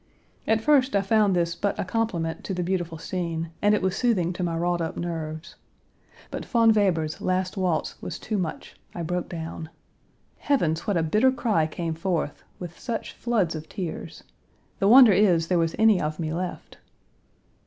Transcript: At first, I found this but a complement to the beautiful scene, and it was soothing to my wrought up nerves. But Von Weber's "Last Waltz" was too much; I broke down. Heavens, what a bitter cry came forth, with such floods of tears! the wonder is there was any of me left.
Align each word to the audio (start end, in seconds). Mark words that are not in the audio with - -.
At 0.47 0.61
first, 0.61 0.95
I 0.95 1.01
found 1.03 1.35
this 1.35 1.53
but 1.53 1.77
a 1.77 1.83
complement 1.83 2.43
to 2.45 2.55
the 2.55 2.63
beautiful 2.63 2.97
scene, 2.97 3.51
and 3.61 3.75
it 3.75 3.83
was 3.83 3.95
soothing 3.95 4.33
to 4.33 4.41
my 4.41 4.57
wrought 4.57 4.81
up 4.81 4.97
nerves. 4.97 5.53
But 6.31 6.43
Von 6.43 6.73
Weber's 6.73 7.21
"Last 7.21 7.55
Waltz" 7.55 8.01
was 8.01 8.17
too 8.17 8.39
much; 8.39 8.75
I 8.95 9.03
broke 9.03 9.29
down. 9.29 9.69
Heavens, 10.39 10.87
what 10.87 10.97
a 10.97 11.03
bitter 11.03 11.31
cry 11.31 11.67
came 11.67 11.93
forth, 11.93 12.43
with 12.57 12.79
such 12.79 13.13
floods 13.13 13.53
of 13.53 13.69
tears! 13.69 14.23
the 14.79 14.87
wonder 14.87 15.13
is 15.13 15.49
there 15.49 15.59
was 15.59 15.75
any 15.77 16.01
of 16.01 16.19
me 16.19 16.33
left. 16.33 16.79